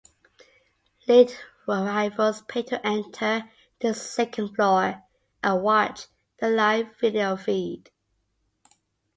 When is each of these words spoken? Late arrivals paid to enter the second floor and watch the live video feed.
Late 1.07 1.39
arrivals 1.67 2.41
paid 2.47 2.65
to 2.69 2.83
enter 2.83 3.47
the 3.81 3.93
second 3.93 4.55
floor 4.55 5.03
and 5.43 5.61
watch 5.61 6.07
the 6.39 6.49
live 6.49 6.87
video 6.99 7.35
feed. 7.37 7.91